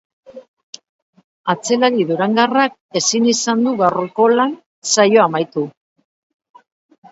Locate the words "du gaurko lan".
3.67-4.59